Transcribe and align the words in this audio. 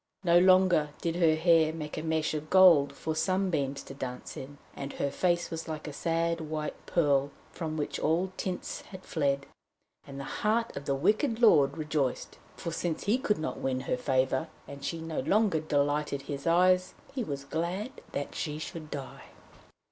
No 0.23 0.39
longer 0.39 0.89
did 0.99 1.17
her 1.17 1.35
hair 1.35 1.71
make 1.71 1.95
a 1.95 2.01
mesh 2.01 2.33
of 2.33 2.49
gold 2.49 2.91
for 2.91 3.13
sunbeams 3.13 3.83
to 3.83 3.93
dance 3.93 4.35
in, 4.35 4.57
and 4.75 4.93
her 4.93 5.11
face 5.11 5.51
was 5.51 5.67
like 5.67 5.87
a 5.87 5.93
sad 5.93 6.41
white 6.41 6.87
pearl 6.87 7.29
from 7.51 7.77
which 7.77 7.99
all 7.99 8.31
tints 8.35 8.81
had 8.89 9.03
fled. 9.05 9.45
And 10.07 10.19
the 10.19 10.23
heart 10.23 10.75
of 10.75 10.85
the 10.85 10.95
wicked 10.95 11.39
lord 11.39 11.77
rejoiced, 11.77 12.39
for 12.57 12.71
since 12.71 13.03
he 13.03 13.19
could 13.19 13.37
not 13.37 13.59
win 13.59 13.81
her 13.81 13.95
favour, 13.95 14.47
and 14.67 14.83
she 14.83 15.01
no 15.01 15.19
longer 15.19 15.59
delighted 15.59 16.23
his 16.23 16.47
eyes, 16.47 16.95
he 17.13 17.23
was 17.23 17.43
glad 17.45 17.91
that 18.11 18.33
she 18.33 18.57
should 18.57 18.89
die. 18.89 19.25